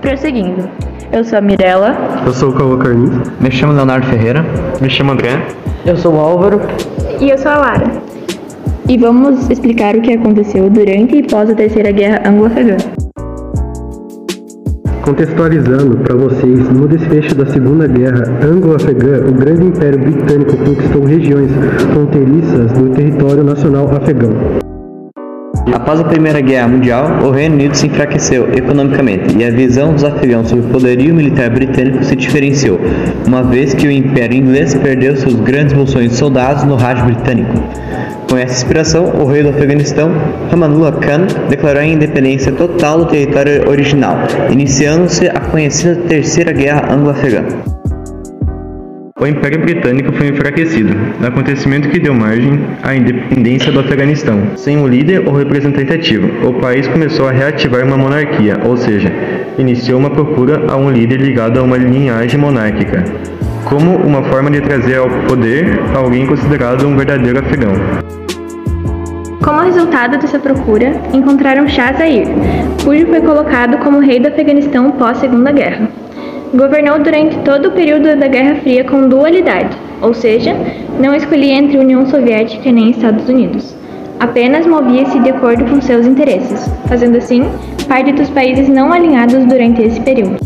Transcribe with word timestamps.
Prosseguindo. 0.00 0.68
Eu 1.10 1.24
sou 1.24 1.38
a 1.38 1.42
Mirella. 1.42 1.96
Eu 2.24 2.32
sou 2.32 2.50
o 2.50 2.52
Cauã 2.52 2.78
Carnis. 2.78 3.10
Me 3.40 3.50
chamo 3.50 3.72
Leonardo 3.72 4.06
Ferreira. 4.06 4.44
Me 4.80 4.88
chamo 4.88 5.12
André. 5.12 5.42
Eu 5.84 5.96
sou 5.96 6.14
o 6.14 6.20
Álvaro. 6.20 6.60
E 7.20 7.30
eu 7.30 7.38
sou 7.38 7.50
a 7.50 7.58
Lara. 7.58 7.90
E 8.88 8.96
vamos 8.96 9.50
explicar 9.50 9.96
o 9.96 10.00
que 10.00 10.12
aconteceu 10.12 10.70
durante 10.70 11.16
e 11.16 11.22
pós 11.22 11.50
a 11.50 11.54
Terceira 11.54 11.90
Guerra 11.90 12.22
Anglo-Afegã. 12.28 12.76
Contextualizando 15.02 15.96
para 15.98 16.14
vocês, 16.14 16.70
no 16.70 16.86
desfecho 16.86 17.34
da 17.34 17.46
Segunda 17.46 17.88
Guerra 17.88 18.22
Anglo-Afegã, 18.44 19.26
o 19.26 19.32
grande 19.32 19.64
Império 19.66 19.98
Britânico 19.98 20.56
conquistou 20.58 21.04
regiões 21.04 21.50
fronteiriças 21.92 22.72
do 22.72 22.90
território 22.94 23.42
nacional 23.42 23.90
afegão. 23.90 24.67
Após 25.72 26.00
a 26.00 26.04
Primeira 26.04 26.40
Guerra 26.40 26.68
Mundial, 26.68 27.18
o 27.24 27.30
Reino 27.30 27.54
Unido 27.54 27.74
se 27.74 27.86
enfraqueceu 27.86 28.48
economicamente 28.54 29.36
e 29.36 29.44
a 29.44 29.50
visão 29.50 29.92
dos 29.92 30.04
afegãos 30.04 30.48
sobre 30.48 30.66
o 30.66 30.68
poderio 30.68 31.14
militar 31.14 31.50
britânico 31.50 32.04
se 32.04 32.16
diferenciou, 32.16 32.80
uma 33.26 33.42
vez 33.42 33.74
que 33.74 33.86
o 33.86 33.90
Império 33.90 34.36
Inglês 34.36 34.74
perdeu 34.74 35.16
seus 35.16 35.34
grandes 35.36 35.74
bolsões 35.74 36.10
de 36.10 36.16
soldados 36.16 36.64
no 36.64 36.74
rádio 36.74 37.04
britânico. 37.06 37.52
Com 38.28 38.36
essa 38.36 38.54
inspiração, 38.54 39.04
o 39.18 39.24
rei 39.24 39.42
do 39.42 39.50
Afeganistão, 39.50 40.10
Amanullah 40.52 40.92
Khan, 40.92 41.26
declarou 41.48 41.80
a 41.80 41.86
independência 41.86 42.52
total 42.52 42.98
do 42.98 43.06
território 43.06 43.68
original, 43.68 44.16
iniciando-se 44.50 45.28
a 45.28 45.40
conhecida 45.40 45.96
Terceira 46.06 46.52
Guerra 46.52 46.92
Anglo-Afegã. 46.92 47.77
O 49.20 49.26
Império 49.26 49.58
Britânico 49.58 50.12
foi 50.12 50.28
enfraquecido, 50.28 50.94
acontecimento 51.26 51.88
que 51.88 51.98
deu 51.98 52.14
margem 52.14 52.60
à 52.84 52.94
independência 52.94 53.72
do 53.72 53.80
Afeganistão. 53.80 54.56
Sem 54.56 54.76
um 54.76 54.86
líder 54.86 55.26
ou 55.26 55.34
representante 55.34 55.92
ativo, 55.92 56.48
o 56.48 56.54
país 56.60 56.86
começou 56.86 57.26
a 57.26 57.32
reativar 57.32 57.84
uma 57.84 57.98
monarquia, 57.98 58.60
ou 58.64 58.76
seja, 58.76 59.12
iniciou 59.58 59.98
uma 59.98 60.08
procura 60.08 60.70
a 60.70 60.76
um 60.76 60.88
líder 60.88 61.20
ligado 61.20 61.58
a 61.58 61.64
uma 61.64 61.76
linhagem 61.76 62.38
monárquica, 62.38 63.02
como 63.64 63.96
uma 63.96 64.22
forma 64.22 64.52
de 64.52 64.60
trazer 64.60 64.98
ao 64.98 65.10
poder 65.26 65.80
alguém 65.96 66.24
considerado 66.24 66.86
um 66.86 66.96
verdadeiro 66.96 67.40
afegão. 67.40 67.72
Como 69.42 69.62
resultado 69.62 70.16
dessa 70.16 70.38
procura, 70.38 70.92
encontraram 71.12 71.66
Shah 71.66 71.92
Zahir, 71.94 72.28
cujo 72.84 73.08
foi 73.08 73.20
colocado 73.20 73.78
como 73.78 73.98
rei 73.98 74.20
do 74.20 74.28
Afeganistão 74.28 74.92
pós-Segunda 74.92 75.50
Guerra. 75.50 75.97
Governou 76.54 76.98
durante 76.98 77.36
todo 77.40 77.68
o 77.68 77.72
período 77.72 78.18
da 78.18 78.26
Guerra 78.26 78.56
Fria 78.62 78.82
com 78.82 79.06
dualidade, 79.06 79.76
ou 80.00 80.14
seja, 80.14 80.56
não 80.98 81.14
escolhia 81.14 81.54
entre 81.54 81.76
União 81.76 82.06
Soviética 82.06 82.72
nem 82.72 82.90
Estados 82.90 83.28
Unidos. 83.28 83.74
Apenas 84.18 84.66
movia-se 84.66 85.18
de 85.20 85.30
acordo 85.30 85.64
com 85.66 85.80
seus 85.80 86.06
interesses, 86.06 86.68
fazendo 86.88 87.18
assim 87.18 87.44
parte 87.86 88.12
dos 88.12 88.30
países 88.30 88.68
não 88.68 88.92
alinhados 88.92 89.44
durante 89.44 89.82
esse 89.82 90.00
período. 90.00 90.38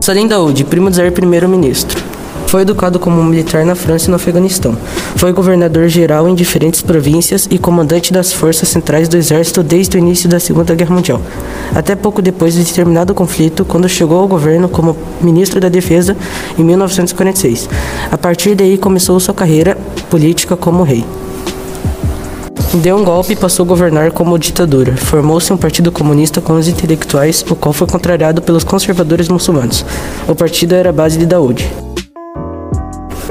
Salim 0.00 0.26
Daoud, 0.26 0.64
primo 0.64 0.90
do 0.90 1.12
primeiro-ministro. 1.12 2.05
Foi 2.46 2.62
educado 2.62 2.98
como 2.98 3.22
militar 3.24 3.64
na 3.66 3.74
França 3.74 4.06
e 4.06 4.10
no 4.10 4.16
Afeganistão. 4.16 4.76
Foi 5.16 5.32
governador-geral 5.32 6.28
em 6.28 6.34
diferentes 6.34 6.80
províncias 6.80 7.48
e 7.50 7.58
comandante 7.58 8.12
das 8.12 8.32
forças 8.32 8.68
centrais 8.68 9.08
do 9.08 9.16
exército 9.16 9.62
desde 9.62 9.96
o 9.96 9.98
início 9.98 10.28
da 10.28 10.38
Segunda 10.38 10.74
Guerra 10.74 10.94
Mundial. 10.94 11.20
Até 11.74 11.96
pouco 11.96 12.22
depois 12.22 12.54
de 12.54 12.64
terminado 12.72 13.12
o 13.12 13.16
conflito, 13.16 13.64
quando 13.64 13.88
chegou 13.88 14.20
ao 14.20 14.28
governo 14.28 14.68
como 14.68 14.96
ministro 15.20 15.60
da 15.60 15.68
Defesa 15.68 16.16
em 16.56 16.62
1946. 16.62 17.68
A 18.10 18.16
partir 18.16 18.54
daí 18.54 18.78
começou 18.78 19.18
sua 19.18 19.34
carreira 19.34 19.76
política 20.08 20.56
como 20.56 20.84
rei. 20.84 21.04
Deu 22.74 22.96
um 22.96 23.04
golpe 23.04 23.32
e 23.32 23.36
passou 23.36 23.64
a 23.64 23.68
governar 23.68 24.12
como 24.12 24.38
ditadura. 24.38 24.96
Formou-se 24.96 25.52
um 25.52 25.56
partido 25.56 25.90
comunista 25.90 26.40
com 26.40 26.54
os 26.54 26.68
intelectuais, 26.68 27.44
o 27.48 27.56
qual 27.56 27.72
foi 27.72 27.86
contrariado 27.86 28.42
pelos 28.42 28.64
conservadores 28.64 29.28
muçulmanos. 29.28 29.84
O 30.28 30.34
partido 30.34 30.74
era 30.74 30.90
a 30.90 30.92
base 30.92 31.18
de 31.18 31.26
Daoud. 31.26 31.85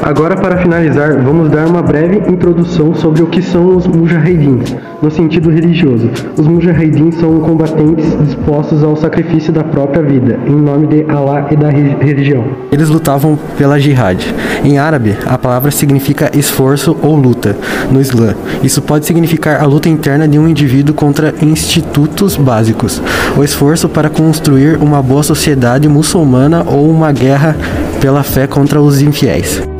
Agora, 0.01 0.35
para 0.35 0.57
finalizar, 0.57 1.19
vamos 1.23 1.49
dar 1.49 1.65
uma 1.67 1.81
breve 1.81 2.21
introdução 2.29 2.93
sobre 2.93 3.23
o 3.23 3.27
que 3.27 3.41
são 3.41 3.75
os 3.75 3.87
mujahidins, 3.87 4.75
no 5.01 5.09
sentido 5.09 5.49
religioso. 5.49 6.09
Os 6.37 6.45
mujahidins 6.45 7.15
são 7.15 7.39
combatentes 7.39 8.05
dispostos 8.19 8.83
ao 8.83 8.95
sacrifício 8.95 9.51
da 9.51 9.63
própria 9.63 10.03
vida, 10.03 10.39
em 10.45 10.55
nome 10.55 10.87
de 10.87 11.05
Allah 11.09 11.47
e 11.49 11.55
da 11.55 11.69
religião. 11.69 12.45
Eles 12.71 12.89
lutavam 12.89 13.37
pela 13.57 13.79
jihad. 13.79 14.23
Em 14.63 14.77
árabe, 14.77 15.15
a 15.25 15.37
palavra 15.37 15.71
significa 15.71 16.29
esforço 16.37 16.95
ou 17.01 17.15
luta, 17.15 17.55
no 17.91 17.99
Islã. 18.01 18.35
Isso 18.61 18.81
pode 18.81 19.05
significar 19.05 19.61
a 19.61 19.65
luta 19.65 19.89
interna 19.89 20.27
de 20.27 20.37
um 20.37 20.47
indivíduo 20.47 20.93
contra 20.93 21.33
institutos 21.41 22.35
básicos, 22.35 23.01
o 23.35 23.43
esforço 23.43 23.89
para 23.89 24.09
construir 24.09 24.77
uma 24.77 25.01
boa 25.01 25.23
sociedade 25.23 25.87
muçulmana 25.87 26.63
ou 26.67 26.89
uma 26.89 27.11
guerra 27.11 27.55
pela 27.99 28.23
fé 28.23 28.45
contra 28.45 28.79
os 28.81 29.01
infiéis. 29.01 29.74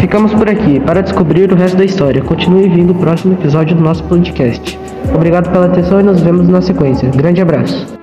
Ficamos 0.00 0.32
por 0.34 0.48
aqui. 0.48 0.80
Para 0.80 1.00
descobrir 1.02 1.52
o 1.52 1.56
resto 1.56 1.76
da 1.76 1.84
história, 1.84 2.22
continue 2.22 2.68
vindo 2.68 2.90
o 2.90 2.94
próximo 2.94 3.34
episódio 3.34 3.76
do 3.76 3.82
nosso 3.82 4.04
podcast. 4.04 4.78
Obrigado 5.14 5.50
pela 5.50 5.66
atenção 5.66 6.00
e 6.00 6.02
nos 6.02 6.20
vemos 6.20 6.48
na 6.48 6.60
sequência. 6.60 7.08
Grande 7.10 7.40
abraço. 7.40 7.95